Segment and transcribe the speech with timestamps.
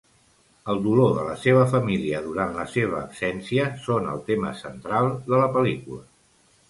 [0.73, 5.43] El dolor de la seva família durant la seva absència són el tema central de
[5.43, 6.03] la pel·lícula.